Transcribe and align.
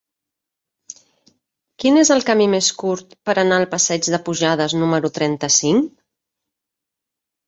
Quin 1.83 1.99
és 2.03 2.09
el 2.15 2.23
camí 2.29 2.47
més 2.53 2.69
curt 2.83 3.13
per 3.29 3.35
anar 3.41 3.59
al 3.61 3.65
passeig 3.73 4.09
de 4.13 4.19
Pujades 4.31 4.75
número 4.85 5.13
trenta-cinc? 5.19 5.93